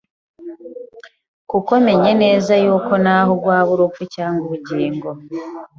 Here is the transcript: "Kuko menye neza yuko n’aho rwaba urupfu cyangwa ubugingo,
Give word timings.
"Kuko 1.49 1.71
menye 1.85 2.11
neza 2.23 2.53
yuko 2.63 2.91
n’aho 3.03 3.31
rwaba 3.39 3.69
urupfu 3.75 4.01
cyangwa 4.15 4.41
ubugingo, 4.47 5.09